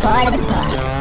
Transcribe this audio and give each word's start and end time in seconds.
Pode, 0.00 0.38
pode. 0.38 0.92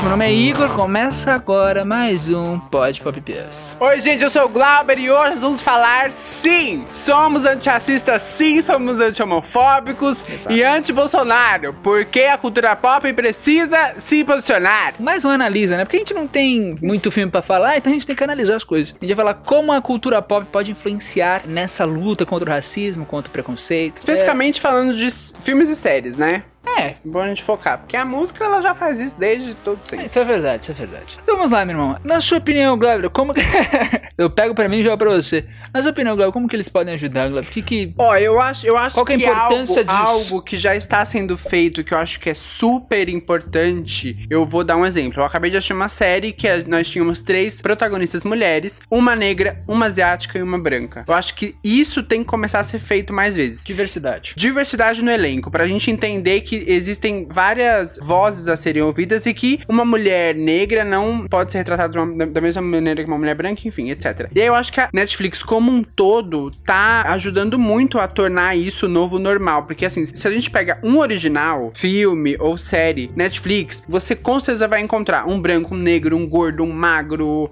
Meu 0.00 0.08
nome 0.08 0.24
é 0.24 0.32
Igor. 0.32 0.70
Começa 0.70 1.34
agora 1.34 1.84
mais 1.84 2.30
um 2.30 2.58
Pod 2.58 3.02
Pop 3.02 3.20
Pias. 3.20 3.76
Oi, 3.78 4.00
gente, 4.00 4.24
eu 4.24 4.30
sou 4.30 4.46
o 4.46 4.48
Glauber 4.48 4.98
e 4.98 5.10
hoje 5.10 5.32
nós 5.32 5.40
vamos 5.42 5.60
falar 5.60 6.10
sim! 6.10 6.86
Somos 6.90 7.44
antirracistas, 7.44 8.22
sim, 8.22 8.62
somos 8.62 8.98
anti-homofóbicos 8.98 10.24
e 10.48 10.62
anti-Bolsonaro, 10.62 11.74
porque 11.82 12.22
a 12.22 12.38
cultura 12.38 12.74
pop 12.74 13.12
precisa 13.12 13.94
se 13.98 14.24
posicionar. 14.24 14.94
Mais 14.98 15.22
um 15.22 15.28
analisa, 15.28 15.76
né? 15.76 15.84
Porque 15.84 15.96
a 15.96 16.00
gente 16.00 16.14
não 16.14 16.26
tem 16.26 16.74
muito 16.82 17.10
filme 17.10 17.30
pra 17.30 17.42
falar, 17.42 17.76
então 17.76 17.92
a 17.92 17.94
gente 17.94 18.06
tem 18.06 18.16
que 18.16 18.24
analisar 18.24 18.56
as 18.56 18.64
coisas. 18.64 18.94
A 18.98 19.04
gente 19.04 19.14
vai 19.14 19.26
falar 19.26 19.34
como 19.34 19.70
a 19.70 19.82
cultura 19.82 20.22
pop 20.22 20.46
pode 20.50 20.70
influenciar 20.70 21.42
nessa 21.46 21.84
luta 21.84 22.24
contra 22.24 22.48
o 22.48 22.52
racismo, 22.52 23.04
contra 23.04 23.28
o 23.28 23.32
preconceito. 23.32 23.98
Especificamente 23.98 24.62
falando 24.62 24.96
de 24.96 25.10
filmes 25.42 25.68
e 25.68 25.76
séries, 25.76 26.16
né? 26.16 26.44
É, 26.78 26.94
Bom 27.04 27.20
a 27.20 27.28
gente 27.28 27.42
focar, 27.42 27.78
porque 27.78 27.96
a 27.96 28.04
música 28.04 28.44
ela 28.44 28.60
já 28.62 28.74
faz 28.74 29.00
isso 29.00 29.18
desde 29.18 29.54
todo 29.54 29.78
é, 29.82 29.86
sempre. 29.86 30.06
isso 30.06 30.18
é 30.18 30.24
verdade, 30.24 30.62
isso 30.64 30.72
é 30.72 30.74
verdade. 30.74 31.18
Vamos 31.26 31.50
lá, 31.50 31.64
meu 31.64 31.74
irmão. 31.74 31.96
Na 32.04 32.20
sua 32.20 32.38
opinião, 32.38 32.78
Glauber, 32.78 33.10
como 33.10 33.34
que... 33.34 33.40
Eu 34.16 34.28
pego 34.28 34.54
pra 34.54 34.68
mim 34.68 34.80
e 34.80 34.84
jogo 34.84 34.98
pra 34.98 35.10
você. 35.10 35.46
Na 35.72 35.80
sua 35.80 35.92
opinião, 35.92 36.14
Glauber, 36.14 36.32
como 36.32 36.46
que 36.48 36.54
eles 36.54 36.68
podem 36.68 36.94
ajudar, 36.94 37.28
Glauber? 37.28 37.50
Que 37.50 37.62
que... 37.62 37.94
Ó, 37.96 38.14
eu 38.16 38.40
acho, 38.40 38.66
eu 38.66 38.76
acho 38.76 38.94
Qual 38.94 39.06
que 39.06 39.12
é 39.12 39.16
a 39.16 39.18
que 39.18 39.24
importância 39.24 39.84
algo, 39.86 40.18
disso? 40.18 40.34
algo 40.34 40.42
que 40.44 40.56
já 40.58 40.76
está 40.76 41.04
sendo 41.04 41.36
feito, 41.38 41.82
que 41.82 41.94
eu 41.94 41.98
acho 41.98 42.20
que 42.20 42.28
é 42.30 42.34
super 42.34 43.08
importante, 43.08 44.26
eu 44.28 44.44
vou 44.46 44.62
dar 44.62 44.76
um 44.76 44.84
exemplo. 44.84 45.20
Eu 45.20 45.24
acabei 45.26 45.50
de 45.50 45.56
assistir 45.56 45.72
uma 45.72 45.88
série 45.88 46.32
que 46.32 46.46
nós 46.68 46.88
tínhamos 46.90 47.20
três 47.20 47.60
protagonistas 47.60 48.24
mulheres, 48.24 48.80
uma 48.90 49.16
negra, 49.16 49.62
uma 49.66 49.86
asiática 49.86 50.38
e 50.38 50.42
uma 50.42 50.58
branca. 50.58 51.04
Eu 51.06 51.14
acho 51.14 51.34
que 51.34 51.54
isso 51.64 52.02
tem 52.02 52.20
que 52.20 52.26
começar 52.26 52.60
a 52.60 52.64
ser 52.64 52.78
feito 52.78 53.12
mais 53.12 53.36
vezes. 53.36 53.64
Diversidade. 53.64 54.34
Diversidade 54.36 55.02
no 55.02 55.10
elenco, 55.10 55.50
pra 55.50 55.66
gente 55.66 55.90
entender 55.90 56.42
que 56.42 56.59
existem 56.66 57.26
várias 57.30 57.98
vozes 57.98 58.48
a 58.48 58.56
serem 58.56 58.82
ouvidas 58.82 59.26
e 59.26 59.34
que 59.34 59.60
uma 59.68 59.84
mulher 59.84 60.34
negra 60.34 60.84
não 60.84 61.26
pode 61.28 61.52
ser 61.52 61.58
retratada 61.58 62.02
uma- 62.02 62.26
da, 62.26 62.40
mesma 62.40 62.62
maneira 62.62 63.02
que 63.02 63.08
uma 63.08 63.18
mulher 63.18 63.34
branca, 63.34 63.66
enfim, 63.66 63.90
etc. 63.90 64.28
E 64.34 64.40
aí 64.40 64.46
eu 64.46 64.54
acho 64.54 64.72
que 64.72 64.80
a 64.80 64.88
Netflix, 64.92 65.42
como 65.42 65.70
um 65.70 65.82
todo, 65.82 66.50
tá 66.64 67.02
ajudando 67.12 67.58
muito 67.58 67.98
a 67.98 68.06
tornar 68.06 68.56
isso 68.56 68.88
novo 68.88 69.18
normal. 69.18 69.64
Porque 69.64 69.84
assim, 69.86 70.06
se 70.06 70.26
a 70.26 70.30
gente 70.30 70.50
pega 70.50 70.78
um 70.82 70.98
original, 70.98 71.72
filme 71.74 72.36
ou 72.38 72.56
série, 72.58 73.10
Netflix, 73.16 73.84
você 73.88 74.14
com 74.14 74.38
certeza 74.40 74.68
vai 74.68 74.80
encontrar 74.80 75.28
um 75.28 75.40
branco, 75.40 75.74
um 75.74 75.78
negro, 75.78 76.16
um 76.16 76.28
gordo, 76.28 76.62
um 76.62 76.72
magro. 76.72 77.50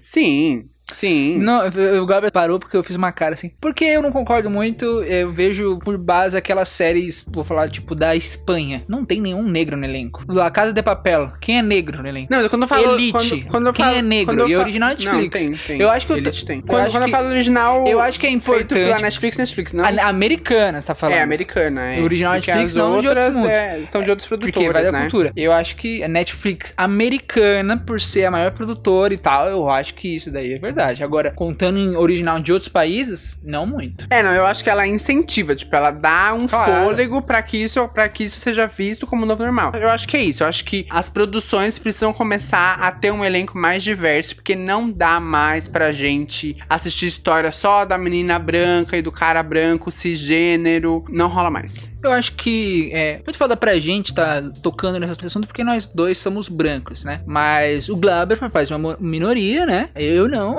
Sim, 0.00 0.68
sim. 0.92 1.38
Não, 1.38 1.64
eu- 1.66 2.02
o 2.02 2.06
Gabriel 2.06 2.32
parou 2.32 2.58
porque 2.58 2.76
eu 2.76 2.84
fiz 2.84 2.96
uma 2.96 3.12
cara 3.12 3.34
assim. 3.34 3.50
Porque 3.60 3.84
eu 3.84 4.02
não 4.02 4.12
concordo 4.12 4.48
muito, 4.50 4.84
eu 5.04 5.32
vejo 5.32 5.78
por 5.78 5.96
base 5.98 6.36
aquelas 6.36 6.68
séries, 6.68 7.24
vou 7.28 7.44
falar, 7.44 7.70
tipo, 7.70 7.94
da 7.94 8.14
Espanha. 8.14 8.82
Não 8.88 9.04
tem 9.04 9.20
nenhum 9.20 9.42
negro 9.48 9.76
no 9.76 9.84
elenco. 9.84 10.22
La 10.28 10.50
Casa 10.50 10.72
de 10.72 10.82
Papel, 10.82 11.32
quem 11.40 11.58
é 11.58 11.62
negro 11.62 12.02
no 12.02 12.08
elenco? 12.08 12.28
Não, 12.32 12.48
quando 12.48 12.62
eu 12.62 12.68
falo. 12.68 12.94
Elite, 12.94 13.12
quando, 13.12 13.44
quando 13.46 13.66
eu 13.68 13.72
quem 13.72 13.84
falo, 13.84 13.96
é 13.96 14.02
negro? 14.02 14.26
quando 14.34 14.40
eu 14.40 14.48
E 14.48 14.56
original 14.56 14.88
Netflix. 14.90 15.40
Não, 15.44 15.50
tem, 15.52 15.58
tem. 15.66 15.80
Eu 15.80 15.90
acho 15.90 16.06
que 16.06 16.12
eu- 16.12 16.16
Elite 16.18 16.44
tem. 16.44 16.58
eu 16.58 16.62
Quando, 16.66 16.82
acho 16.82 16.90
quando 16.92 17.04
que- 17.04 17.10
eu 17.10 17.12
falo 17.16 17.28
original. 17.28 17.86
eu 17.86 18.00
acho 18.00 18.20
que 18.20 18.26
é 18.26 18.30
Feito 18.30 18.44
pela 18.44 18.60
importante. 18.60 19.02
Netflix, 19.02 19.36
Netflix, 19.38 19.72
não. 19.72 19.84
A- 19.84 20.08
americana, 20.08 20.80
você 20.80 20.86
tá 20.86 20.94
falando. 20.94 21.16
É, 21.16 21.22
americana, 21.22 21.94
é. 21.94 22.00
O 22.00 22.04
original 22.04 22.34
Porque 22.34 22.50
Netflix, 22.50 22.74
não 22.74 23.00
de 23.00 23.08
outros 23.08 23.36
é, 23.36 23.84
são 23.86 24.02
de 24.02 24.10
outros 24.10 24.28
Porque 24.28 24.50
vai 24.50 24.52
produtores, 24.64 24.86
da 24.86 24.92
né? 24.92 25.00
cultura. 25.02 25.32
Eu 25.36 25.52
acho 25.52 25.76
que 25.76 26.02
a 26.02 26.08
Netflix 26.08 26.72
americana, 26.76 27.76
por 27.78 28.00
ser 28.00 28.24
a 28.26 28.30
maior 28.30 28.50
produtora 28.52 29.12
e 29.14 29.18
tal, 29.18 29.48
eu 29.48 29.68
acho 29.68 29.94
que 29.94 30.14
isso 30.16 30.30
daí 30.30 30.52
é 30.52 30.58
verdade. 30.58 30.73
Agora, 31.04 31.30
contando 31.30 31.78
em 31.78 31.96
original 31.96 32.40
de 32.40 32.52
outros 32.52 32.68
países, 32.68 33.36
não 33.42 33.66
muito. 33.66 34.06
É, 34.10 34.22
não, 34.22 34.32
eu 34.32 34.44
acho 34.46 34.62
que 34.62 34.70
ela 34.70 34.86
incentiva, 34.86 35.54
tipo, 35.54 35.74
ela 35.74 35.90
dá 35.90 36.32
um 36.34 36.46
Claro. 36.46 36.84
fôlego 36.84 37.22
pra 37.22 37.42
que 37.42 37.56
isso 37.56 37.86
para 37.88 38.08
que 38.08 38.24
isso 38.24 38.38
seja 38.38 38.66
visto 38.66 39.06
como 39.06 39.26
novo 39.26 39.42
normal. 39.42 39.72
Eu 39.74 39.88
acho 39.88 40.06
que 40.08 40.16
é 40.16 40.22
isso, 40.22 40.42
eu 40.42 40.46
acho 40.48 40.64
que 40.64 40.86
as 40.90 41.08
produções 41.08 41.78
precisam 41.78 42.12
começar 42.12 42.74
a 42.80 42.90
ter 42.90 43.10
um 43.12 43.24
elenco 43.24 43.56
mais 43.58 43.82
diverso, 43.82 44.34
porque 44.34 44.54
não 44.56 44.90
dá 44.90 45.20
mais 45.20 45.68
pra 45.68 45.92
gente 45.92 46.56
assistir 46.68 47.06
história 47.06 47.52
só 47.52 47.84
da 47.84 47.96
menina 47.98 48.38
branca 48.38 48.96
e 48.96 49.02
do 49.02 49.12
cara 49.12 49.42
branco 49.42 49.90
cisgênero, 49.90 51.04
não 51.08 51.28
rola 51.28 51.50
mais. 51.50 51.92
Eu 52.02 52.12
acho 52.12 52.32
que 52.32 52.90
é 52.92 53.20
muito 53.24 53.36
foda 53.38 53.56
pra 53.56 53.78
gente 53.78 54.12
tá 54.12 54.42
tocando 54.62 54.98
nesse 55.00 55.26
assunto 55.26 55.46
porque 55.46 55.64
nós 55.64 55.86
dois 55.88 56.18
somos 56.18 56.48
brancos, 56.50 57.02
né? 57.04 57.22
Mas 57.26 57.88
o 57.88 57.96
Glaber 57.96 58.36
faz 58.50 58.70
uma 58.70 58.96
minoria, 59.00 59.64
né? 59.64 59.88
Eu 59.94 60.28
não. 60.28 60.58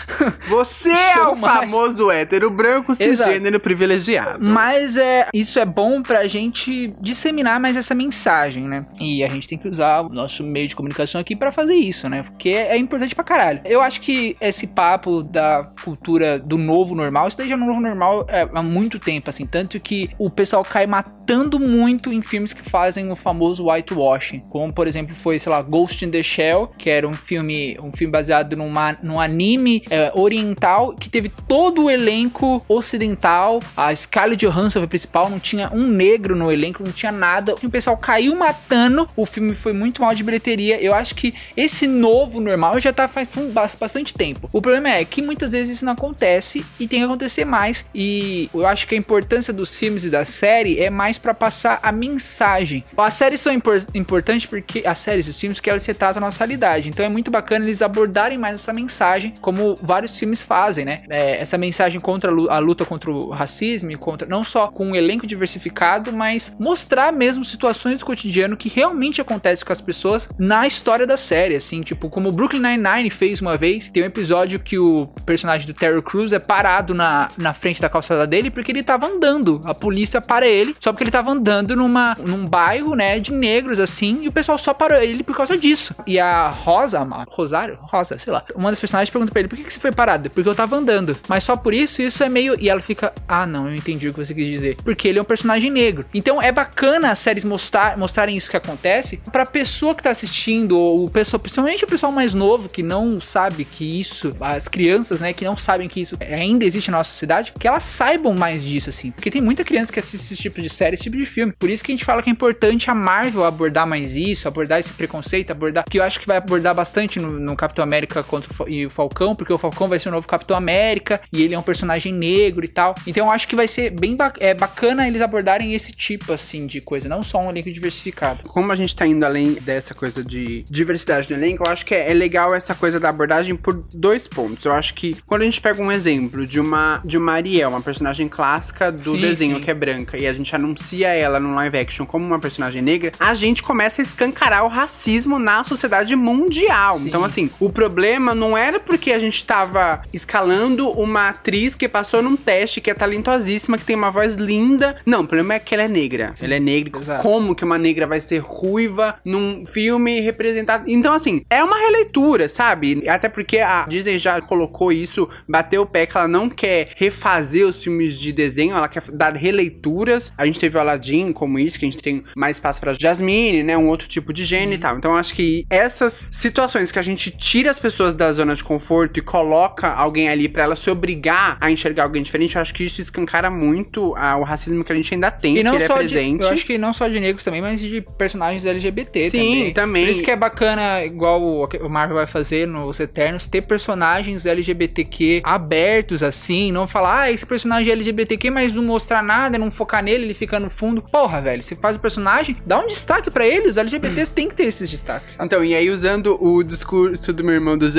Você 0.48 0.90
é 0.90 1.20
o 1.20 1.36
mais. 1.36 1.70
famoso 1.70 2.10
hétero 2.10 2.50
branco 2.50 2.94
cisgênero 2.94 3.60
privilegiado. 3.60 4.42
Mas 4.42 4.96
é, 4.96 5.28
isso 5.32 5.58
é 5.58 5.64
bom 5.64 6.02
pra 6.02 6.26
gente 6.26 6.94
disseminar 7.00 7.60
mais 7.60 7.76
essa 7.76 7.94
mensagem, 7.94 8.64
né? 8.64 8.86
E 9.00 9.22
a 9.22 9.28
gente 9.28 9.48
tem 9.48 9.58
que 9.58 9.68
usar 9.68 10.02
o 10.02 10.08
nosso 10.08 10.42
meio 10.42 10.68
de 10.68 10.76
comunicação 10.76 11.20
aqui 11.20 11.36
pra 11.36 11.52
fazer 11.52 11.74
isso, 11.74 12.08
né? 12.08 12.22
Porque 12.22 12.50
é 12.50 12.76
importante 12.76 13.14
pra 13.14 13.24
caralho. 13.24 13.60
Eu 13.64 13.80
acho 13.80 14.00
que 14.00 14.36
esse 14.40 14.66
papo 14.66 15.22
da 15.22 15.70
cultura 15.84 16.38
do 16.38 16.58
novo 16.58 16.94
normal, 16.94 17.28
isso 17.28 17.38
daí 17.38 17.48
já 17.48 17.54
é 17.54 17.58
um 17.58 17.66
novo 17.66 17.80
normal 17.80 18.26
é, 18.28 18.48
há 18.52 18.62
muito 18.62 18.98
tempo, 18.98 19.30
assim. 19.30 19.46
Tanto 19.46 19.78
que 19.80 20.10
o 20.18 20.30
pessoal 20.30 20.64
cai 20.64 20.86
matando 20.86 21.58
muito 21.58 22.12
em 22.12 22.22
filmes 22.22 22.52
que 22.52 22.68
fazem 22.68 23.10
o 23.10 23.16
famoso 23.16 23.68
whitewashing. 23.68 24.40
Como, 24.50 24.72
por 24.72 24.86
exemplo, 24.86 25.14
foi, 25.14 25.38
sei 25.38 25.50
lá, 25.50 25.62
Ghost 25.62 26.04
in 26.04 26.10
the 26.10 26.22
Shell, 26.22 26.68
que 26.78 26.90
era 26.90 27.06
um 27.06 27.12
filme, 27.12 27.78
um 27.80 27.92
filme 27.92 28.12
baseado 28.12 28.56
numa, 28.56 28.96
num 29.02 29.20
anime 29.20 29.81
é, 29.90 30.10
oriental 30.14 30.94
que 30.94 31.08
teve 31.08 31.30
todo 31.48 31.84
o 31.84 31.90
elenco 31.90 32.64
ocidental. 32.68 33.60
A 33.76 33.94
Scarlett 33.94 34.44
Johansson 34.46 34.80
foi 34.80 34.88
principal, 34.88 35.30
não 35.30 35.38
tinha 35.38 35.70
um 35.72 35.86
negro 35.86 36.36
no 36.36 36.50
elenco, 36.50 36.82
não 36.84 36.92
tinha 36.92 37.12
nada. 37.12 37.54
O 37.62 37.70
pessoal 37.70 37.96
caiu 37.96 38.34
matando. 38.36 39.06
O 39.16 39.26
filme 39.26 39.54
foi 39.54 39.72
muito 39.72 40.02
mal 40.02 40.14
de 40.14 40.22
bilheteria. 40.22 40.80
Eu 40.80 40.94
acho 40.94 41.14
que 41.14 41.32
esse 41.56 41.86
novo 41.86 42.40
normal 42.40 42.78
já 42.80 42.92
tá 42.92 43.08
faz 43.08 43.34
bas- 43.52 43.76
bastante 43.78 44.14
tempo. 44.14 44.48
O 44.52 44.60
problema 44.60 44.90
é 44.90 45.04
que 45.04 45.22
muitas 45.22 45.52
vezes 45.52 45.76
isso 45.76 45.84
não 45.84 45.92
acontece 45.92 46.64
e 46.78 46.86
tem 46.86 47.00
que 47.00 47.04
acontecer 47.04 47.44
mais. 47.44 47.86
E 47.94 48.48
eu 48.54 48.66
acho 48.66 48.86
que 48.86 48.94
a 48.94 48.98
importância 48.98 49.52
dos 49.52 49.76
filmes 49.76 50.04
e 50.04 50.10
da 50.10 50.24
série 50.24 50.78
é 50.80 50.90
mais 50.90 51.18
pra 51.18 51.34
passar 51.34 51.78
a 51.82 51.90
mensagem. 51.92 52.84
As 52.96 53.14
séries 53.14 53.40
são 53.40 53.52
impor- 53.52 53.84
importantes 53.94 54.46
porque 54.46 54.82
as 54.86 54.98
séries 54.98 55.26
e 55.26 55.30
os 55.30 55.40
filmes 55.40 55.60
que 55.60 55.68
elas 55.70 55.84
retratam 55.86 56.22
a 56.22 56.26
nossa 56.26 56.38
realidade. 56.44 56.88
Então 56.88 57.04
é 57.04 57.08
muito 57.08 57.30
bacana 57.30 57.64
eles 57.64 57.82
abordarem 57.82 58.38
mais 58.38 58.54
essa 58.56 58.72
mensagem, 58.72 59.32
como 59.40 59.71
vários 59.80 60.18
filmes 60.18 60.42
fazem, 60.42 60.84
né? 60.84 60.98
É, 61.08 61.40
essa 61.40 61.56
mensagem 61.56 62.00
contra 62.00 62.30
a 62.30 62.34
lu- 62.34 62.50
a 62.50 62.58
luta 62.58 62.84
contra 62.84 63.10
o 63.10 63.30
racismo 63.30 63.92
contra 63.98 64.26
não 64.28 64.42
só 64.42 64.68
com 64.68 64.86
um 64.86 64.96
elenco 64.96 65.26
diversificado, 65.26 66.12
mas 66.12 66.54
mostrar 66.58 67.12
mesmo 67.12 67.44
situações 67.44 67.98
do 67.98 68.04
cotidiano 68.06 68.56
que 68.56 68.68
realmente 68.68 69.20
acontecem 69.20 69.64
com 69.64 69.72
as 69.72 69.80
pessoas 69.80 70.28
na 70.38 70.66
história 70.66 71.06
da 71.06 71.16
série, 71.16 71.54
assim, 71.56 71.82
tipo 71.82 72.08
como 72.08 72.28
o 72.28 72.32
Brooklyn 72.32 72.60
Nine-Nine 72.60 73.10
fez 73.10 73.40
uma 73.40 73.56
vez, 73.56 73.88
tem 73.88 74.02
um 74.02 74.06
episódio 74.06 74.58
que 74.60 74.78
o 74.78 75.06
personagem 75.26 75.66
do 75.66 75.74
Terry 75.74 76.02
Crews 76.02 76.32
é 76.32 76.38
parado 76.38 76.94
na, 76.94 77.30
na 77.36 77.52
frente 77.54 77.80
da 77.80 77.88
calçada 77.88 78.26
dele 78.26 78.50
porque 78.50 78.72
ele 78.72 78.82
tava 78.82 79.06
andando, 79.06 79.60
a 79.64 79.74
polícia 79.74 80.20
para 80.20 80.46
ele, 80.46 80.74
só 80.80 80.92
porque 80.92 81.04
ele 81.04 81.10
tava 81.10 81.30
andando 81.30 81.76
numa, 81.76 82.16
num 82.20 82.46
bairro, 82.46 82.94
né, 82.94 83.20
de 83.20 83.32
negros, 83.32 83.78
assim, 83.78 84.20
e 84.22 84.28
o 84.28 84.32
pessoal 84.32 84.56
só 84.58 84.72
parou 84.74 84.98
ele 85.00 85.22
por 85.22 85.36
causa 85.36 85.56
disso. 85.56 85.94
E 86.06 86.18
a 86.18 86.48
Rosa, 86.48 87.06
Rosário? 87.28 87.78
Rosa, 87.82 88.18
sei 88.18 88.32
lá, 88.32 88.44
uma 88.54 88.70
das 88.70 88.80
personagens 88.80 89.10
pergunta 89.10 89.30
pra 89.32 89.40
ele, 89.40 89.48
por 89.48 89.56
que, 89.56 89.61
que 89.62 89.72
você 89.72 89.80
foi 89.80 89.92
parado? 89.92 90.30
Porque 90.30 90.48
eu 90.48 90.54
tava 90.54 90.76
andando. 90.76 91.16
Mas 91.28 91.44
só 91.44 91.56
por 91.56 91.74
isso, 91.74 92.02
isso 92.02 92.22
é 92.22 92.28
meio... 92.28 92.56
E 92.58 92.68
ela 92.68 92.80
fica, 92.80 93.12
ah, 93.26 93.46
não, 93.46 93.68
eu 93.68 93.74
entendi 93.74 94.08
o 94.08 94.12
que 94.12 94.24
você 94.24 94.34
quis 94.34 94.46
dizer. 94.46 94.76
Porque 94.82 95.08
ele 95.08 95.18
é 95.18 95.22
um 95.22 95.24
personagem 95.24 95.70
negro. 95.70 96.04
Então 96.14 96.40
é 96.40 96.52
bacana 96.52 97.10
as 97.10 97.18
séries 97.18 97.44
mostrar, 97.44 97.96
mostrarem 97.96 98.36
isso 98.36 98.50
que 98.50 98.56
acontece 98.56 99.20
pra 99.30 99.46
pessoa 99.46 99.94
que 99.94 100.02
tá 100.02 100.10
assistindo, 100.10 100.78
ou 100.78 101.04
o 101.04 101.10
pessoal, 101.10 101.40
principalmente 101.40 101.84
o 101.84 101.88
pessoal 101.88 102.12
mais 102.12 102.34
novo, 102.34 102.68
que 102.68 102.82
não 102.82 103.20
sabe 103.20 103.64
que 103.64 104.00
isso, 104.00 104.34
as 104.40 104.68
crianças, 104.68 105.20
né, 105.20 105.32
que 105.32 105.44
não 105.44 105.56
sabem 105.56 105.88
que 105.88 106.00
isso 106.00 106.16
ainda 106.20 106.64
existe 106.64 106.90
na 106.90 106.98
nossa 106.98 107.14
cidade, 107.14 107.52
que 107.58 107.68
elas 107.68 107.82
saibam 107.82 108.34
mais 108.34 108.64
disso, 108.64 108.90
assim. 108.90 109.10
Porque 109.10 109.30
tem 109.30 109.40
muita 109.40 109.64
criança 109.64 109.92
que 109.92 109.98
assiste 109.98 110.32
esse 110.32 110.42
tipo 110.42 110.60
de 110.60 110.68
série, 110.68 110.94
esse 110.94 111.04
tipo 111.04 111.16
de 111.16 111.26
filme. 111.26 111.52
Por 111.58 111.70
isso 111.70 111.82
que 111.82 111.92
a 111.92 111.94
gente 111.94 112.04
fala 112.04 112.22
que 112.22 112.30
é 112.30 112.32
importante 112.32 112.90
a 112.90 112.94
Marvel 112.94 113.44
abordar 113.44 113.86
mais 113.86 114.16
isso, 114.16 114.48
abordar 114.48 114.78
esse 114.78 114.92
preconceito, 114.92 115.50
abordar. 115.50 115.84
Que 115.88 115.98
eu 115.98 116.02
acho 116.02 116.18
que 116.20 116.26
vai 116.26 116.36
abordar 116.36 116.74
bastante 116.74 117.18
no, 117.18 117.30
no 117.32 117.56
Capitão 117.56 117.82
América 117.82 118.22
contra 118.22 118.50
o, 118.58 118.68
e 118.68 118.86
o 118.86 118.90
Falcão, 118.90 119.34
porque 119.34 119.51
o 119.52 119.58
Falcão 119.58 119.88
vai 119.88 119.98
ser 119.98 120.08
o 120.08 120.12
novo 120.12 120.26
Capitão 120.26 120.56
América 120.56 121.20
e 121.32 121.42
ele 121.42 121.54
é 121.54 121.58
um 121.58 121.62
personagem 121.62 122.12
negro 122.12 122.64
e 122.64 122.68
tal. 122.68 122.94
Então 123.06 123.26
eu 123.26 123.32
acho 123.32 123.46
que 123.48 123.56
vai 123.56 123.68
ser 123.68 123.90
bem 123.90 124.16
ba- 124.16 124.32
é, 124.40 124.54
bacana 124.54 125.06
eles 125.06 125.22
abordarem 125.22 125.74
esse 125.74 125.92
tipo, 125.92 126.32
assim, 126.32 126.66
de 126.66 126.80
coisa, 126.80 127.08
não 127.08 127.22
só 127.22 127.40
um 127.40 127.50
elenco 127.50 127.70
diversificado. 127.72 128.48
Como 128.48 128.70
a 128.70 128.76
gente 128.76 128.94
tá 128.94 129.06
indo 129.06 129.24
além 129.24 129.54
dessa 129.54 129.94
coisa 129.94 130.22
de 130.24 130.64
diversidade 130.68 131.30
no 131.30 131.36
elenco, 131.38 131.64
eu 131.66 131.72
acho 131.72 131.84
que 131.86 131.94
é, 131.94 132.10
é 132.10 132.14
legal 132.14 132.54
essa 132.54 132.74
coisa 132.74 132.98
da 133.00 133.08
abordagem 133.08 133.54
por 133.56 133.74
dois 133.94 134.26
pontos. 134.26 134.64
Eu 134.64 134.72
acho 134.72 134.94
que 134.94 135.16
quando 135.26 135.42
a 135.42 135.44
gente 135.44 135.60
pega 135.60 135.82
um 135.82 135.90
exemplo 135.92 136.46
de 136.46 136.60
uma 136.60 137.00
de 137.04 137.16
uma 137.18 137.32
Ariel, 137.32 137.70
uma 137.70 137.80
personagem 137.80 138.28
clássica 138.28 138.90
do 138.92 139.12
Sim, 139.12 139.16
desenho 139.16 139.56
sim. 139.56 139.62
que 139.62 139.70
é 139.70 139.74
branca, 139.74 140.16
e 140.16 140.26
a 140.26 140.32
gente 140.32 140.54
associa 140.54 141.08
ela 141.08 141.40
no 141.40 141.54
live 141.54 141.78
action 141.78 142.04
como 142.06 142.24
uma 142.24 142.38
personagem 142.38 142.82
negra, 142.82 143.12
a 143.18 143.34
gente 143.34 143.62
começa 143.62 144.02
a 144.02 144.04
escancarar 144.04 144.64
o 144.64 144.68
racismo 144.68 145.38
na 145.38 145.64
sociedade 145.64 146.14
mundial. 146.16 146.96
Sim. 146.96 147.08
Então, 147.08 147.24
assim, 147.24 147.50
o 147.58 147.70
problema 147.70 148.34
não 148.34 148.56
era 148.56 148.78
porque 148.80 149.12
a 149.12 149.18
gente 149.18 149.31
tava 149.40 150.02
escalando 150.12 150.90
uma 150.90 151.28
atriz 151.28 151.74
que 151.74 151.88
passou 151.88 152.22
num 152.22 152.36
teste, 152.36 152.80
que 152.80 152.90
é 152.90 152.94
talentosíssima, 152.94 153.78
que 153.78 153.84
tem 153.84 153.96
uma 153.96 154.10
voz 154.10 154.34
linda. 154.34 154.96
Não, 155.06 155.20
o 155.20 155.26
problema 155.26 155.54
é 155.54 155.58
que 155.58 155.74
ela 155.74 155.84
é 155.84 155.88
negra. 155.88 156.34
Ela 156.40 156.54
é 156.54 156.60
negra. 156.60 157.00
Exato. 157.00 157.22
Como 157.22 157.54
que 157.54 157.64
uma 157.64 157.78
negra 157.78 158.06
vai 158.06 158.20
ser 158.20 158.38
ruiva 158.38 159.16
num 159.24 159.64
filme 159.66 160.20
representado? 160.20 160.84
Então, 160.86 161.14
assim, 161.14 161.44
é 161.48 161.62
uma 161.62 161.78
releitura, 161.78 162.48
sabe? 162.48 163.08
Até 163.08 163.28
porque 163.28 163.58
a 163.58 163.86
Disney 163.86 164.18
já 164.18 164.40
colocou 164.40 164.92
isso, 164.92 165.28
bateu 165.48 165.82
o 165.82 165.86
pé 165.86 166.06
que 166.06 166.16
ela 166.16 166.28
não 166.28 166.48
quer 166.48 166.90
refazer 166.96 167.66
os 167.66 167.82
filmes 167.82 168.18
de 168.18 168.32
desenho, 168.32 168.76
ela 168.76 168.88
quer 168.88 169.02
dar 169.12 169.34
releituras. 169.34 170.32
A 170.36 170.46
gente 170.46 170.58
teve 170.58 170.76
o 170.76 170.80
Aladdin 170.80 171.32
como 171.32 171.58
isso, 171.58 171.78
que 171.78 171.84
a 171.84 171.90
gente 171.90 172.02
tem 172.02 172.24
mais 172.36 172.56
espaço 172.56 172.80
pra 172.80 172.94
Jasmine, 172.94 173.62
né? 173.62 173.76
Um 173.76 173.88
outro 173.88 174.08
tipo 174.08 174.32
de 174.32 174.44
gênio 174.44 174.74
e 174.74 174.78
tal. 174.78 174.96
Então, 174.96 175.16
acho 175.16 175.34
que 175.34 175.66
essas 175.70 176.30
situações 176.32 176.90
que 176.90 176.98
a 176.98 177.02
gente 177.02 177.30
tira 177.30 177.70
as 177.70 177.78
pessoas 177.78 178.14
da 178.14 178.32
zona 178.32 178.54
de 178.54 178.64
conforto 178.64 179.18
e 179.18 179.21
coloca 179.22 179.88
alguém 179.88 180.28
ali 180.28 180.48
pra 180.48 180.64
ela 180.64 180.76
se 180.76 180.90
obrigar 180.90 181.56
a 181.60 181.70
enxergar 181.70 182.04
alguém 182.04 182.22
diferente, 182.22 182.56
eu 182.56 182.62
acho 182.62 182.74
que 182.74 182.84
isso 182.84 183.00
escancara 183.00 183.50
muito 183.50 184.14
ah, 184.16 184.36
o 184.36 184.42
racismo 184.42 184.84
que 184.84 184.92
a 184.92 184.96
gente 184.96 185.14
ainda 185.14 185.30
tem, 185.30 185.56
E 185.58 185.62
não 185.62 185.72
que 185.72 185.78
ele 185.78 185.86
só 185.86 185.96
é 185.96 186.02
de, 186.04 186.08
presente. 186.14 186.42
eu 186.42 186.48
acho 186.50 186.66
que 186.66 186.78
não 186.78 186.92
só 186.92 187.08
de 187.08 187.18
negros 187.20 187.44
também, 187.44 187.60
mas 187.62 187.80
de 187.80 188.00
personagens 188.18 188.66
LGBT 188.66 189.30
Sim, 189.30 189.38
também. 189.38 189.72
também. 189.72 190.04
Por 190.04 190.10
isso 190.10 190.22
que 190.22 190.30
é 190.30 190.36
bacana, 190.36 191.04
igual 191.04 191.40
o 191.42 191.62
o 191.82 191.88
Marvel 191.88 192.16
vai 192.16 192.26
fazer 192.26 192.66
nos 192.66 193.00
Eternos, 193.00 193.46
ter 193.46 193.62
personagens 193.62 194.44
LGBTQ 194.46 195.42
abertos 195.44 196.22
assim, 196.22 196.72
não 196.72 196.86
falar, 196.86 197.20
ah, 197.22 197.30
esse 197.32 197.46
personagem 197.46 197.88
é 197.90 197.92
LGBTQ, 197.92 198.50
mas 198.50 198.74
não 198.74 198.82
mostrar 198.82 199.22
nada, 199.22 199.58
não 199.58 199.70
focar 199.70 200.02
nele, 200.02 200.24
ele 200.24 200.34
fica 200.34 200.58
no 200.58 200.68
fundo. 200.70 201.02
Porra, 201.02 201.40
velho, 201.40 201.62
você 201.62 201.76
faz 201.76 201.96
o 201.96 202.00
personagem, 202.00 202.56
dá 202.66 202.80
um 202.80 202.86
destaque 202.86 203.30
pra 203.30 203.46
ele, 203.46 203.68
os 203.68 203.76
LGBTs 203.76 204.32
têm 204.32 204.48
que 204.48 204.54
ter 204.54 204.64
esses 204.64 204.90
destaques. 204.90 205.38
Então, 205.40 205.64
e 205.64 205.74
aí 205.74 205.90
usando 205.90 206.36
o 206.42 206.62
discurso 206.62 207.32
do 207.32 207.44
meu 207.44 207.54
irmão 207.54 207.76
dos 207.78 207.96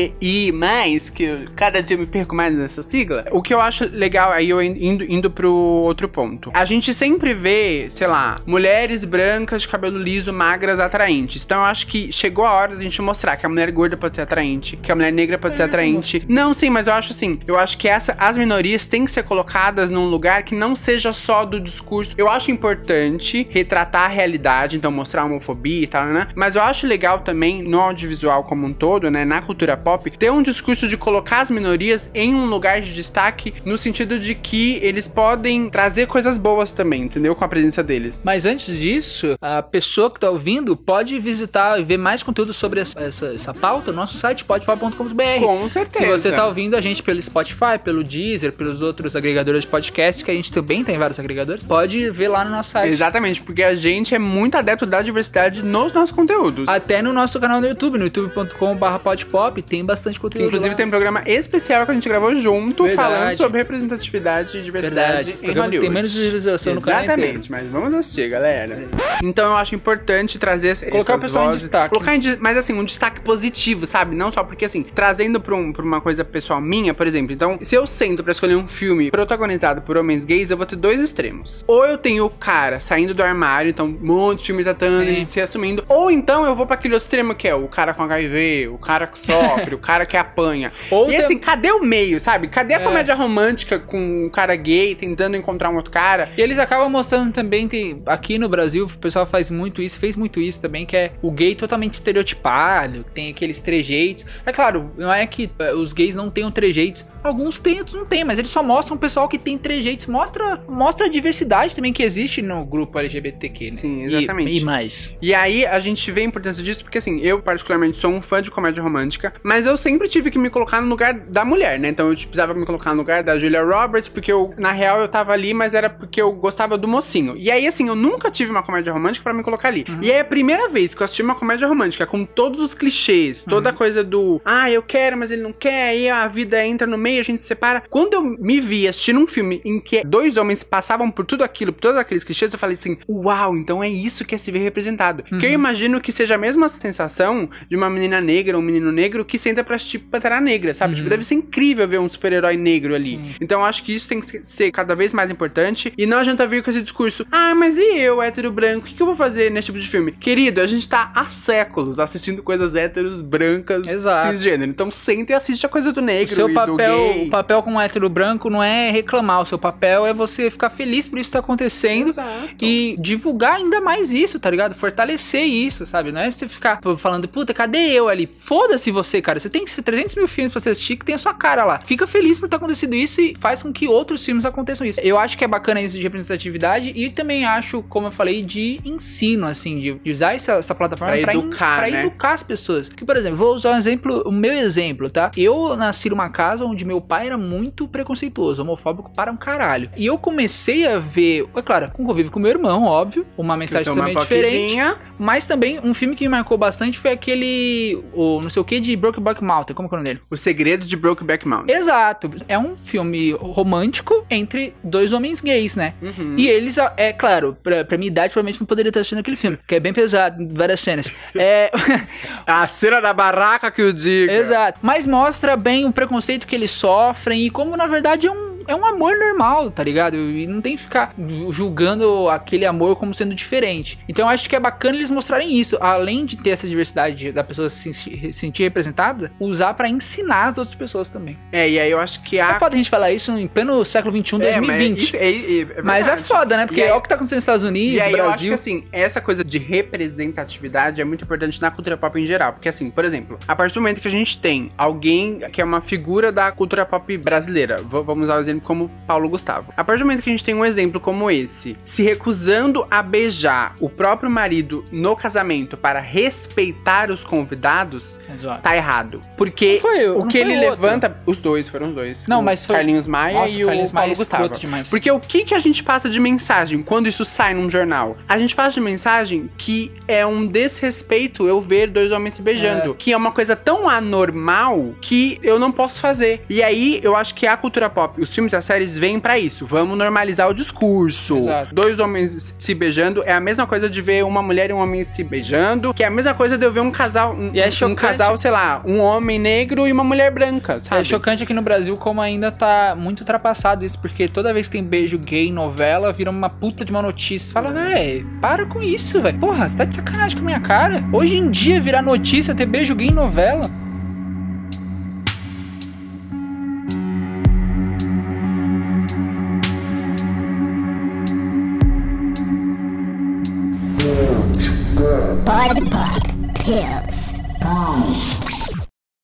LGBTQI+, 0.00 1.10
que 1.12 1.24
eu- 1.24 1.38
cada 1.54 1.82
dia 1.82 1.96
eu 1.96 2.00
me 2.00 2.06
perco 2.06 2.34
mais 2.34 2.54
nessa 2.54 2.82
sigla, 2.82 3.24
o 3.30 3.42
que 3.42 3.52
eu 3.52 3.60
acho 3.60 3.84
legal, 3.92 4.32
aí 4.32 4.50
eu 4.50 4.62
indo, 4.62 5.04
indo 5.04 5.30
pro 5.30 5.52
outro 5.52 6.08
ponto. 6.08 6.50
A 6.54 6.64
gente 6.64 6.92
sempre 6.94 7.34
vê, 7.34 7.86
sei 7.90 8.06
lá, 8.06 8.40
mulheres 8.46 9.04
brancas 9.04 9.62
de 9.62 9.68
cabelo 9.68 9.98
liso, 9.98 10.32
magras, 10.32 10.80
atraentes. 10.80 11.44
Então 11.44 11.58
eu 11.58 11.64
acho 11.66 11.86
que 11.86 12.12
chegou 12.12 12.44
a 12.44 12.52
hora 12.52 12.76
da 12.76 12.82
gente 12.82 13.00
mostrar 13.02 13.36
que 13.36 13.44
a 13.46 13.48
mulher 13.48 13.70
gorda 13.70 13.96
pode 13.96 14.16
ser 14.16 14.22
atraente, 14.22 14.76
que 14.76 14.90
a 14.90 14.94
mulher 14.94 15.12
negra 15.12 15.38
pode 15.38 15.56
ser 15.56 15.64
atraente. 15.64 16.24
Não, 16.28 16.52
sim, 16.54 16.70
mas 16.70 16.86
eu 16.86 16.92
acho 16.94 17.10
assim, 17.12 17.40
eu 17.46 17.58
acho 17.58 17.76
que 17.78 17.88
essa, 17.88 18.14
as 18.18 18.36
minorias 18.38 18.86
têm 18.86 19.04
que 19.04 19.10
ser 19.10 19.22
colocadas 19.24 19.90
num 19.90 20.06
lugar 20.06 20.42
que 20.42 20.54
não 20.54 20.74
seja 20.76 21.12
só 21.12 21.44
do 21.44 21.60
discurso. 21.60 22.14
Eu 22.16 22.28
acho 22.30 22.50
importante 22.50 23.46
retratar 23.50 24.04
a 24.04 24.08
realidade, 24.08 24.76
então 24.76 24.90
mostrar 24.90 25.22
a 25.22 25.24
homofobia 25.24 25.82
e 25.82 25.86
tal, 25.86 26.06
né? 26.06 26.28
Mas 26.34 26.54
eu 26.56 26.62
acho 26.62 26.86
legal 26.86 27.20
também 27.20 27.62
no 27.62 27.80
audiovisual 27.80 28.44
como 28.44 28.66
um 28.66 28.72
todo, 28.72 29.10
né, 29.10 29.24
na 29.24 29.40
cultura 29.42 29.76
pop, 29.76 29.89
ter 29.98 30.30
um 30.30 30.42
discurso 30.42 30.88
de 30.88 30.96
colocar 30.96 31.40
as 31.42 31.50
minorias 31.50 32.10
em 32.14 32.34
um 32.34 32.46
lugar 32.46 32.80
de 32.80 32.94
destaque 32.94 33.54
no 33.64 33.76
sentido 33.78 34.18
de 34.18 34.34
que 34.34 34.78
eles 34.82 35.06
podem 35.08 35.70
trazer 35.70 36.06
coisas 36.06 36.36
boas 36.36 36.72
também, 36.72 37.02
entendeu? 37.02 37.34
Com 37.34 37.44
a 37.44 37.48
presença 37.48 37.82
deles. 37.82 38.22
Mas 38.24 38.46
antes 38.46 38.76
disso, 38.78 39.36
a 39.40 39.62
pessoa 39.62 40.10
que 40.10 40.20
tá 40.20 40.30
ouvindo 40.30 40.76
pode 40.76 41.18
visitar 41.18 41.80
e 41.80 41.84
ver 41.84 41.96
mais 41.96 42.22
conteúdo 42.22 42.52
sobre 42.52 42.80
essa, 42.80 42.98
essa, 43.00 43.34
essa 43.34 43.54
pauta 43.54 43.90
no 43.90 43.98
nosso 43.98 44.18
site 44.18 44.44
podpop.com.br. 44.44 45.40
Com 45.40 45.68
certeza. 45.68 46.04
Se 46.04 46.10
você 46.10 46.32
tá 46.32 46.46
ouvindo 46.46 46.76
a 46.76 46.80
gente 46.80 47.02
pelo 47.02 47.20
Spotify, 47.20 47.78
pelo 47.82 48.02
Deezer, 48.02 48.52
pelos 48.52 48.82
outros 48.82 49.16
agregadores 49.16 49.62
de 49.62 49.66
podcast, 49.68 50.24
que 50.24 50.30
a 50.30 50.34
gente 50.34 50.52
também 50.52 50.84
tem 50.84 50.98
vários 50.98 51.18
agregadores, 51.18 51.64
pode 51.64 52.10
ver 52.10 52.28
lá 52.28 52.44
no 52.44 52.50
nosso 52.50 52.70
site. 52.70 52.92
Exatamente, 52.92 53.42
porque 53.42 53.62
a 53.62 53.74
gente 53.74 54.14
é 54.14 54.18
muito 54.18 54.56
adepto 54.56 54.86
da 54.86 55.02
diversidade 55.02 55.62
nos 55.62 55.92
nossos 55.92 56.14
conteúdos. 56.14 56.68
Até 56.68 57.02
no 57.02 57.12
nosso 57.12 57.38
canal 57.40 57.60
no 57.60 57.66
YouTube, 57.66 57.98
no 57.98 58.04
youtube.com.br 58.04 58.98
podpop, 59.02 59.62
tem 59.62 59.79
bastante 59.84 60.18
conteúdo 60.20 60.46
Inclusive 60.46 60.70
lá. 60.70 60.74
tem 60.76 60.86
um 60.86 60.90
programa 60.90 61.22
especial 61.26 61.84
que 61.84 61.90
a 61.92 61.94
gente 61.94 62.08
gravou 62.08 62.34
junto, 62.36 62.84
Verdade. 62.84 62.96
falando 63.12 63.36
sobre 63.36 63.58
representatividade 63.58 64.58
e 64.58 64.62
diversidade 64.62 65.32
Verdade. 65.32 65.38
em 65.42 65.54
Hollywood. 65.58 65.80
tem 65.80 65.90
menos 65.90 66.14
visualização 66.14 66.74
no 66.74 66.80
canal. 66.80 67.02
Exatamente, 67.04 67.50
mas 67.50 67.66
vamos 67.68 67.94
assistir, 67.94 68.28
galera. 68.28 68.84
Então 69.22 69.50
eu 69.50 69.56
acho 69.56 69.74
importante 69.74 70.38
trazer 70.38 70.70
Colocar 70.90 71.16
o 71.16 71.20
pessoal 71.20 71.44
em 71.44 71.46
vozes, 71.48 71.62
destaque. 71.62 71.88
Colocar 71.90 72.14
em 72.16 72.20
mas 72.40 72.56
assim, 72.56 72.72
um 72.72 72.84
destaque 72.84 73.20
positivo, 73.20 73.86
sabe? 73.86 74.14
Não 74.14 74.30
só 74.30 74.44
porque 74.44 74.64
assim, 74.64 74.82
trazendo 74.82 75.40
pra, 75.40 75.54
um- 75.54 75.72
pra 75.72 75.84
uma 75.84 76.00
coisa 76.00 76.24
pessoal 76.24 76.60
minha, 76.60 76.94
por 76.94 77.06
exemplo. 77.06 77.32
Então, 77.32 77.58
se 77.62 77.74
eu 77.74 77.86
sento 77.86 78.22
pra 78.22 78.32
escolher 78.32 78.54
um 78.56 78.68
filme 78.68 79.10
protagonizado 79.10 79.80
por 79.82 79.96
homens 79.96 80.24
gays, 80.24 80.50
eu 80.50 80.56
vou 80.56 80.66
ter 80.66 80.76
dois 80.76 81.02
extremos. 81.02 81.64
Ou 81.66 81.84
eu 81.84 81.98
tenho 81.98 82.24
o 82.26 82.30
cara 82.30 82.78
saindo 82.80 83.12
do 83.14 83.22
armário, 83.22 83.70
então 83.70 83.86
um 83.86 83.98
monte 84.00 84.40
de 84.40 84.46
filme 84.46 84.62
tratando, 84.62 85.00
Sim. 85.00 85.06
ele 85.06 85.26
se 85.26 85.40
assumindo. 85.40 85.84
Ou 85.88 86.10
então 86.10 86.44
eu 86.44 86.54
vou 86.54 86.66
pra 86.66 86.74
aquele 86.76 86.96
extremo 86.96 87.34
que 87.34 87.48
é 87.48 87.54
o 87.54 87.66
cara 87.68 87.92
com 87.94 88.02
HIV, 88.02 88.68
o 88.68 88.78
cara 88.78 89.06
que 89.06 89.18
sofre, 89.18 89.69
o 89.74 89.78
cara 89.78 90.04
que 90.06 90.16
apanha. 90.16 90.72
Ou 90.90 91.06
e 91.06 91.16
tem- 91.16 91.18
assim, 91.18 91.38
cadê 91.38 91.70
o 91.70 91.82
meio, 91.82 92.20
sabe? 92.20 92.48
Cadê 92.48 92.74
a 92.74 92.80
É. 92.80 92.82
comédia 92.82 93.14
romântica 93.14 93.78
com 93.78 94.26
um 94.26 94.30
cara 94.30 94.54
gay 94.56 94.94
tentando 94.94 95.36
encontrar 95.36 95.70
um 95.70 95.76
outro 95.76 95.90
cara? 95.90 96.30
E 96.36 96.40
eles 96.40 96.58
acabam 96.58 96.88
mostrando 96.90 97.32
também 97.32 97.68
que 97.68 98.00
aqui 98.06 98.38
no 98.38 98.48
Brasil 98.48 98.86
o 98.86 98.98
pessoal 98.98 99.26
faz 99.26 99.50
muito 99.50 99.82
isso, 99.82 99.98
fez 99.98 100.16
muito 100.16 100.40
isso 100.40 100.60
também, 100.60 100.84
que 100.86 100.96
é 100.96 101.12
o 101.22 101.30
gay 101.30 101.54
totalmente 101.54 101.94
estereotipado, 101.94 103.04
que 103.04 103.10
tem 103.12 103.30
aqueles 103.30 103.60
trejeitos. 103.60 104.24
É 104.44 104.52
claro, 104.52 104.90
não 104.96 105.12
é 105.12 105.26
que 105.26 105.50
eh, 105.58 105.74
os 105.74 105.92
gays 105.92 106.14
não 106.14 106.30
tenham 106.30 106.50
trejeitos. 106.50 107.04
Alguns 107.22 107.58
têm, 107.60 107.78
outros 107.78 107.96
não 107.96 108.06
tem, 108.06 108.24
mas 108.24 108.38
eles 108.38 108.50
só 108.50 108.62
mostram 108.62 108.96
o 108.96 108.98
pessoal 108.98 109.28
que 109.28 109.38
tem 109.38 109.56
trejeitos. 109.58 110.06
Mostra, 110.06 110.62
mostra 110.68 111.06
a 111.06 111.10
diversidade 111.10 111.74
também 111.76 111.92
que 111.92 112.02
existe 112.02 112.40
no 112.42 112.64
grupo 112.64 112.98
LGBTQ, 112.98 113.64
né? 113.70 113.76
Sim, 113.76 114.02
E- 114.02 114.14
exatamente. 114.14 114.58
E, 114.60 114.64
mais. 114.64 115.14
E 115.20 115.34
aí 115.34 115.66
a 115.66 115.78
gente 115.80 116.10
vê 116.10 116.22
a 116.22 116.24
importância 116.24 116.62
disso 116.62 116.82
porque 116.82 116.98
assim, 116.98 117.20
eu 117.20 117.40
particularmente 117.42 117.98
sou 117.98 118.10
um 118.10 118.22
fã 118.22 118.40
de 118.42 118.50
comédia 118.50 118.82
romântica, 118.82 119.32
mas 119.42 119.66
eu 119.66 119.76
sempre 119.76 120.08
tive 120.08 120.30
que 120.30 120.38
me 120.38 120.50
colocar 120.50 120.80
no 120.80 120.88
lugar 120.88 121.14
da 121.14 121.44
mulher, 121.44 121.78
né? 121.78 121.88
Então 121.88 122.08
eu 122.08 122.14
precisava 122.16 122.54
me 122.54 122.64
colocar 122.64 122.90
no 122.92 122.98
lugar 122.98 123.22
da 123.22 123.38
Julia 123.38 123.62
Roberts, 123.62 124.08
porque 124.08 124.32
eu, 124.32 124.54
na 124.56 124.72
real, 124.72 125.00
eu 125.00 125.08
tava 125.08 125.32
ali, 125.32 125.52
mas 125.52 125.74
era 125.74 125.90
porque 125.90 126.20
eu 126.20 126.32
gostava 126.32 126.78
do 126.78 126.88
mocinho. 126.88 127.36
E 127.36 127.50
aí, 127.50 127.66
assim, 127.66 127.88
eu 127.88 127.94
nunca 127.94 128.30
tive 128.30 128.50
uma 128.50 128.62
comédia 128.62 128.92
romântica 128.92 129.22
pra 129.24 129.34
me 129.34 129.42
colocar 129.42 129.68
ali. 129.68 129.84
E 130.02 130.10
aí 130.10 130.18
é 130.18 130.20
a 130.20 130.24
primeira 130.24 130.68
vez 130.68 130.94
que 130.94 131.02
eu 131.02 131.04
assisti 131.04 131.22
uma 131.22 131.34
comédia 131.34 131.66
romântica 131.68 132.06
com 132.06 132.24
todos 132.24 132.60
os 132.60 132.74
clichês, 132.74 133.44
toda 133.44 133.70
a 133.70 133.72
coisa 133.72 134.02
do 134.02 134.40
ah, 134.44 134.70
eu 134.70 134.82
quero, 134.82 135.16
mas 135.16 135.30
ele 135.30 135.42
não 135.42 135.52
quer, 135.52 135.90
aí 135.90 136.08
a 136.08 136.26
vida 136.28 136.64
entra 136.64 136.86
no 136.86 136.96
meio, 136.98 137.09
a 137.18 137.22
gente 137.22 137.40
se 137.42 137.48
separa. 137.48 137.82
Quando 137.88 138.14
eu 138.14 138.22
me 138.22 138.60
vi 138.60 138.86
assistindo 138.86 139.18
um 139.20 139.26
filme 139.26 139.60
em 139.64 139.80
que 139.80 140.04
dois 140.04 140.36
homens 140.36 140.62
passavam 140.62 141.10
por 141.10 141.24
tudo 141.26 141.42
aquilo, 141.42 141.72
por 141.72 141.80
todos 141.80 141.98
aqueles 141.98 142.24
clichês, 142.24 142.52
eu 142.52 142.58
falei 142.58 142.76
assim: 142.78 142.96
uau, 143.08 143.56
então 143.56 143.82
é 143.82 143.88
isso 143.88 144.24
que 144.24 144.34
é 144.34 144.38
se 144.38 144.50
ver 144.50 144.60
representado. 144.60 145.22
Que 145.22 145.46
eu 145.46 145.52
imagino 145.52 146.00
que 146.00 146.12
seja 146.12 146.34
a 146.34 146.38
mesma 146.38 146.68
sensação 146.68 147.48
de 147.68 147.76
uma 147.76 147.88
menina 147.90 148.20
negra 148.20 148.56
ou 148.56 148.62
um 148.62 148.66
menino 148.66 148.92
negro 148.92 149.24
que 149.24 149.38
senta 149.38 149.62
pra 149.64 149.76
assistir 149.76 149.98
Pantera 149.98 150.40
Negra, 150.40 150.74
sabe? 150.74 150.94
Tipo, 150.96 151.08
deve 151.08 151.24
ser 151.24 151.34
incrível 151.34 151.86
ver 151.86 151.98
um 151.98 152.08
super-herói 152.08 152.56
negro 152.56 152.94
ali. 152.94 153.10
Sim. 153.16 153.34
Então 153.40 153.60
eu 153.60 153.64
acho 153.64 153.82
que 153.82 153.94
isso 153.94 154.08
tem 154.08 154.20
que 154.20 154.44
ser 154.44 154.70
cada 154.70 154.94
vez 154.94 155.12
mais 155.12 155.30
importante. 155.30 155.92
E 155.96 156.06
não 156.06 156.18
adianta 156.18 156.46
vir 156.46 156.62
com 156.62 156.70
esse 156.70 156.82
discurso: 156.82 157.26
ah, 157.30 157.54
mas 157.54 157.76
e 157.78 157.98
eu, 157.98 158.22
hétero 158.22 158.50
branco, 158.50 158.80
o 158.86 158.88
que, 158.88 158.94
que 158.94 159.02
eu 159.02 159.06
vou 159.06 159.16
fazer 159.16 159.50
nesse 159.50 159.66
tipo 159.66 159.78
de 159.78 159.88
filme? 159.88 160.12
Querido, 160.12 160.60
a 160.60 160.66
gente 160.66 160.88
tá 160.88 161.12
há 161.14 161.26
séculos 161.26 161.98
assistindo 161.98 162.42
coisas 162.42 162.74
héteros, 162.74 163.20
brancas, 163.20 163.86
Exato. 163.86 164.30
cisgênero. 164.30 164.70
Então 164.70 164.90
senta 164.90 165.32
e 165.32 165.34
assiste 165.34 165.64
a 165.66 165.68
coisa 165.68 165.92
do 165.92 166.00
O 166.00 166.04
negro. 166.04 166.34
seu 166.34 166.48
e 166.48 166.54
do 166.54 166.76
papel, 167.00 167.26
o 167.26 167.30
papel 167.30 167.62
como 167.62 167.80
hétero 167.80 168.08
branco 168.08 168.50
não 168.50 168.62
é 168.62 168.90
reclamar, 168.90 169.42
o 169.42 169.46
seu 169.46 169.58
papel 169.58 170.06
é 170.06 170.14
você 170.14 170.50
ficar 170.50 170.70
feliz 170.70 171.06
por 171.06 171.18
isso 171.18 171.30
que 171.30 171.32
tá 171.32 171.38
acontecendo 171.40 172.10
Exato. 172.10 172.48
e 172.60 172.94
divulgar 172.98 173.54
ainda 173.56 173.80
mais 173.80 174.10
isso, 174.10 174.38
tá 174.38 174.50
ligado? 174.50 174.74
Fortalecer 174.74 175.42
isso, 175.44 175.86
sabe? 175.86 176.12
Não 176.12 176.20
é 176.20 176.30
você 176.30 176.48
ficar 176.48 176.80
falando, 176.98 177.28
puta, 177.28 177.54
cadê 177.54 177.78
eu 177.78 178.08
ali? 178.08 178.28
Foda-se 178.32 178.90
você, 178.90 179.20
cara. 179.22 179.38
Você 179.40 179.48
tem 179.48 179.64
300 179.64 180.14
mil 180.14 180.28
filmes 180.28 180.52
pra 180.52 180.60
você 180.60 180.70
assistir 180.70 180.96
que 180.96 181.04
tem 181.04 181.14
a 181.14 181.18
sua 181.18 181.34
cara 181.34 181.64
lá. 181.64 181.80
Fica 181.84 182.06
feliz 182.06 182.38
por 182.38 182.48
ter 182.48 182.56
acontecido 182.56 182.94
isso 182.94 183.20
e 183.20 183.34
faz 183.38 183.62
com 183.62 183.72
que 183.72 183.88
outros 183.88 184.24
filmes 184.24 184.44
aconteçam 184.44 184.86
isso. 184.86 185.00
Eu 185.00 185.18
acho 185.18 185.36
que 185.36 185.44
é 185.44 185.48
bacana 185.48 185.80
isso 185.80 185.96
de 185.96 186.02
representatividade 186.02 186.92
e 186.94 187.10
também 187.10 187.44
acho, 187.44 187.82
como 187.84 188.08
eu 188.08 188.12
falei, 188.12 188.42
de 188.42 188.80
ensino, 188.84 189.46
assim, 189.46 189.80
de, 189.80 190.10
usar 190.10 190.34
essa, 190.34 190.52
essa 190.52 190.74
plataforma 190.74 191.10
Pra 191.16 191.22
pra, 191.22 191.34
educar, 191.34 191.78
pra 191.78 191.90
né? 191.90 192.00
educar 192.00 192.32
as 192.34 192.42
pessoas. 192.42 192.88
Que, 192.88 193.04
por 193.04 193.16
exemplo, 193.16 193.38
vou 193.38 193.54
usar 193.54 193.72
um 193.72 193.76
exemplo, 193.76 194.22
o 194.26 194.32
meu 194.32 194.52
exemplo, 194.52 195.10
tá? 195.10 195.30
Eu 195.36 195.76
nasci 195.76 196.10
numa 196.10 196.28
casa 196.28 196.64
onde 196.64 196.84
meu 196.90 197.00
pai 197.00 197.26
era 197.26 197.38
muito 197.38 197.86
preconceituoso, 197.86 198.62
homofóbico 198.62 199.12
para 199.14 199.30
um 199.30 199.36
caralho. 199.36 199.90
E 199.96 200.06
eu 200.06 200.18
comecei 200.18 200.88
a 200.88 200.98
ver, 200.98 201.48
é 201.54 201.62
claro, 201.62 201.92
com 201.92 202.04
convívio 202.04 202.32
com 202.32 202.40
meu 202.40 202.50
irmão, 202.50 202.82
óbvio, 202.82 203.24
uma 203.38 203.56
mensagem 203.56 203.84
totalmente 203.84 204.18
diferente. 204.18 204.76
Mas 205.16 205.44
também 205.44 205.78
um 205.84 205.94
filme 205.94 206.16
que 206.16 206.24
me 206.24 206.30
marcou 206.30 206.58
bastante 206.58 206.98
foi 206.98 207.12
aquele, 207.12 208.02
o 208.12 208.40
não 208.40 208.50
sei 208.50 208.60
o 208.60 208.64
que, 208.64 208.80
de 208.80 208.96
Brokeback 208.96 209.44
Mountain. 209.44 209.74
Como 209.74 209.88
que 209.88 209.94
é 209.94 209.96
o 209.96 209.98
nome 209.98 210.10
dele? 210.10 210.22
O 210.28 210.36
Segredo 210.36 210.84
de 210.84 210.96
Brokeback 210.96 211.46
Mountain. 211.46 211.72
Exato. 211.76 212.30
É 212.48 212.58
um 212.58 212.76
filme 212.76 213.32
romântico 213.32 214.24
entre 214.28 214.74
dois 214.82 215.12
homens 215.12 215.40
gays, 215.40 215.76
né? 215.76 215.94
Uhum. 216.02 216.34
E 216.36 216.48
eles, 216.48 216.76
é 216.96 217.12
claro, 217.12 217.56
pra, 217.62 217.84
pra 217.84 217.96
minha 217.96 218.08
idade, 218.08 218.32
provavelmente 218.32 218.60
não 218.60 218.66
poderia 218.66 218.90
estar 218.90 219.00
assistindo 219.00 219.18
aquele 219.20 219.36
filme, 219.36 219.58
que 219.68 219.76
é 219.76 219.80
bem 219.80 219.92
pesado, 219.92 220.36
várias 220.50 220.80
cenas. 220.80 221.12
É. 221.36 221.70
A 222.46 222.66
cena 222.66 223.00
da 223.00 223.12
barraca 223.12 223.70
que 223.70 223.82
eu 223.82 223.92
digo. 223.92 224.32
Exato. 224.32 224.80
Mas 224.82 225.06
mostra 225.06 225.56
bem 225.56 225.86
o 225.86 225.92
preconceito 225.92 226.46
que 226.46 226.54
eles 226.56 226.70
sofrem 226.80 227.44
e 227.46 227.50
como, 227.50 227.76
na 227.76 227.86
verdade, 227.86 228.26
é 228.26 228.30
um 228.30 228.49
é 228.66 228.74
um 228.74 228.84
amor 228.84 229.16
normal, 229.16 229.70
tá 229.70 229.82
ligado? 229.82 230.16
E 230.16 230.46
não 230.46 230.60
tem 230.60 230.76
que 230.76 230.82
ficar 230.82 231.14
julgando 231.50 232.28
aquele 232.28 232.66
amor 232.66 232.96
como 232.96 233.14
sendo 233.14 233.34
diferente. 233.34 233.98
Então 234.08 234.26
eu 234.26 234.30
acho 234.30 234.48
que 234.48 234.56
é 234.56 234.60
bacana 234.60 234.96
eles 234.96 235.10
mostrarem 235.10 235.58
isso, 235.58 235.76
além 235.80 236.24
de 236.24 236.36
ter 236.36 236.50
essa 236.50 236.66
diversidade 236.66 237.32
da 237.32 237.44
pessoa 237.44 237.70
se 237.70 237.92
sentir 238.32 238.62
representada, 238.62 239.32
usar 239.38 239.74
para 239.74 239.88
ensinar 239.88 240.46
as 240.46 240.58
outras 240.58 240.74
pessoas 240.74 241.08
também. 241.08 241.36
É, 241.52 241.68
e 241.68 241.78
aí 241.78 241.90
eu 241.90 242.00
acho 242.00 242.22
que 242.22 242.38
a. 242.38 242.52
É 242.52 242.58
foda 242.58 242.74
a 242.74 242.78
gente 242.78 242.90
falar 242.90 243.10
isso 243.12 243.32
em 243.32 243.46
pleno 243.46 243.84
século 243.84 244.14
XXI, 244.14 244.38
2020. 244.38 244.90
Mas, 244.90 245.02
isso, 245.02 245.16
é, 245.16 245.30
é, 245.30 245.60
é 245.78 245.82
mas 245.82 246.08
é 246.08 246.16
foda, 246.16 246.56
né? 246.56 246.66
Porque 246.66 246.82
aí, 246.82 246.88
é 246.88 246.94
o 246.94 247.00
que 247.00 247.08
tá 247.08 247.14
acontecendo 247.14 247.36
nos 247.36 247.44
Estados 247.44 247.64
Unidos, 247.64 247.96
e 247.96 248.00
aí 248.00 248.12
Brasil. 248.12 248.24
Eu 248.24 248.30
acho 248.30 248.44
que 248.44 248.54
assim, 248.54 248.84
essa 248.92 249.20
coisa 249.20 249.44
de 249.44 249.58
representatividade 249.58 251.00
é 251.00 251.04
muito 251.04 251.24
importante 251.24 251.60
na 251.60 251.70
cultura 251.70 251.96
pop 251.96 252.20
em 252.20 252.26
geral. 252.26 252.52
Porque 252.52 252.68
assim, 252.68 252.90
por 252.90 253.04
exemplo, 253.04 253.38
a 253.46 253.56
partir 253.56 253.74
do 253.74 253.80
momento 253.80 254.00
que 254.00 254.08
a 254.08 254.10
gente 254.10 254.38
tem 254.38 254.70
alguém 254.76 255.40
que 255.52 255.60
é 255.60 255.64
uma 255.64 255.80
figura 255.80 256.30
da 256.30 256.50
cultura 256.52 256.84
pop 256.84 257.16
brasileira, 257.18 257.76
vamos 257.82 258.24
usar 258.24 258.36
o 258.36 258.40
exemplo 258.50 258.66
como 258.66 258.90
Paulo 259.06 259.28
Gustavo. 259.28 259.72
A 259.76 259.84
partir 259.84 260.00
do 260.00 260.06
momento 260.06 260.22
que 260.22 260.30
a 260.30 260.32
gente 260.32 260.44
tem 260.44 260.54
um 260.54 260.64
exemplo 260.64 261.00
como 261.00 261.30
esse, 261.30 261.76
se 261.84 262.02
recusando 262.02 262.86
a 262.90 263.02
beijar 263.02 263.74
o 263.80 263.88
próprio 263.88 264.30
marido 264.30 264.84
no 264.92 265.16
casamento 265.16 265.76
para 265.76 266.00
respeitar 266.00 267.10
os 267.10 267.24
convidados, 267.24 268.18
Exato. 268.32 268.60
tá 268.60 268.76
errado. 268.76 269.20
Porque 269.36 269.78
foi, 269.80 270.08
o 270.08 270.26
que 270.26 270.38
ele 270.38 270.56
levanta. 270.56 271.16
Os 271.26 271.38
dois 271.38 271.68
foram 271.68 271.88
os 271.88 271.94
dois. 271.94 272.26
Não, 272.26 272.42
mas 272.42 272.64
foi. 272.64 272.76
Carlinhos 272.76 273.06
Maia 273.06 273.34
Nossa, 273.34 273.54
e 273.54 273.64
Carlinhos 273.64 273.90
o 273.90 273.92
Paulo 273.92 274.08
Maia 274.08 274.18
Gustavo. 274.18 274.58
Demais. 274.58 274.88
Porque 274.88 275.10
o 275.10 275.20
que, 275.20 275.44
que 275.44 275.54
a 275.54 275.58
gente 275.58 275.82
passa 275.82 276.08
de 276.08 276.18
mensagem 276.18 276.82
quando 276.82 277.08
isso 277.08 277.24
sai 277.24 277.54
num 277.54 277.70
jornal? 277.70 278.16
A 278.28 278.38
gente 278.38 278.54
passa 278.54 278.72
de 278.72 278.80
mensagem 278.80 279.50
que 279.56 279.92
é 280.08 280.26
um 280.26 280.46
desrespeito 280.46 281.46
eu 281.46 281.60
ver 281.60 281.88
dois 281.88 282.10
homens 282.10 282.34
se 282.34 282.42
beijando. 282.42 282.92
É. 282.92 282.94
Que 282.94 283.12
é 283.12 283.16
uma 283.16 283.32
coisa 283.32 283.54
tão 283.54 283.88
anormal 283.88 284.94
que 285.00 285.38
eu 285.42 285.58
não 285.58 285.70
posso 285.70 286.00
fazer. 286.00 286.42
E 286.48 286.62
aí 286.62 287.00
eu 287.02 287.16
acho 287.16 287.34
que 287.34 287.46
a 287.46 287.56
cultura 287.56 287.88
pop, 287.88 288.20
os 288.20 288.30
filmes 288.40 288.52
e 288.54 288.56
as 288.56 288.64
séries 288.64 288.96
vêm 288.96 289.20
para 289.20 289.38
isso. 289.38 289.66
Vamos 289.66 289.98
normalizar 289.98 290.48
o 290.48 290.54
discurso. 290.54 291.36
Exato. 291.36 291.74
Dois 291.74 291.98
homens 291.98 292.54
se 292.56 292.74
beijando 292.74 293.22
é 293.24 293.32
a 293.32 293.40
mesma 293.40 293.66
coisa 293.66 293.88
de 293.88 294.00
ver 294.00 294.24
uma 294.24 294.42
mulher 294.42 294.70
e 294.70 294.72
um 294.72 294.78
homem 294.78 295.04
se 295.04 295.22
beijando, 295.22 295.92
que 295.92 296.02
é 296.02 296.06
a 296.06 296.10
mesma 296.10 296.32
coisa 296.32 296.56
de 296.56 296.64
eu 296.64 296.72
ver 296.72 296.80
um 296.80 296.90
casal, 296.90 297.34
um, 297.34 297.52
é 297.54 297.86
um 297.86 297.94
casal, 297.94 298.36
sei 298.38 298.50
lá, 298.50 298.82
um 298.84 298.98
homem 298.98 299.38
negro 299.38 299.86
e 299.86 299.92
uma 299.92 300.02
mulher 300.02 300.30
branca, 300.30 300.74
é 300.74 300.78
sabe? 300.78 301.00
É 301.02 301.04
chocante 301.04 301.42
aqui 301.42 301.52
no 301.52 301.62
Brasil 301.62 301.94
como 301.96 302.20
ainda 302.20 302.50
tá 302.50 302.94
muito 302.96 303.20
ultrapassado 303.20 303.84
isso, 303.84 303.98
porque 303.98 304.26
toda 304.26 304.54
vez 304.54 304.68
que 304.68 304.72
tem 304.72 304.84
beijo 304.84 305.18
gay 305.18 305.48
em 305.48 305.52
novela, 305.52 306.12
vira 306.12 306.30
uma 306.30 306.48
puta 306.48 306.84
de 306.84 306.90
uma 306.90 307.02
notícia. 307.02 307.52
Fala, 307.52 307.72
véi, 307.72 308.24
para 308.40 308.64
com 308.64 308.82
isso, 308.82 309.20
velho. 309.20 309.38
Porra, 309.38 309.68
você 309.68 309.76
tá 309.76 309.84
de 309.84 309.94
sacanagem 309.94 310.38
com 310.38 310.44
a 310.44 310.46
minha 310.46 310.60
cara? 310.60 311.04
Hoje 311.12 311.36
em 311.36 311.50
dia 311.50 311.80
virar 311.80 312.00
notícia 312.00 312.54
ter 312.54 312.66
beijo 312.66 312.94
gay 312.94 313.08
em 313.08 313.12
novela. 313.12 313.62